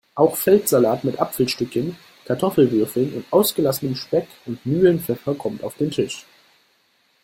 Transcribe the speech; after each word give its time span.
Auch 0.15 0.35
Feldsalat 0.35 1.03
mit 1.03 1.19
Apfelstücken, 1.19 1.95
Kartoffelwürfeln 2.25 3.13
und 3.13 3.25
ausgelassenem 3.31 3.93
Speck 3.95 4.27
und 4.47 4.65
Mühlenpfeffer 4.65 5.35
kommt 5.35 5.63
auf 5.63 5.75
den 5.77 5.91
Tisch. 5.91 6.25